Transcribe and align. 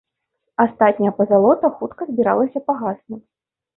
Астатняя 0.63 1.11
пазалота 1.19 1.71
хутка 1.81 2.01
збіралася 2.11 2.59
пагаснуць. 2.71 3.23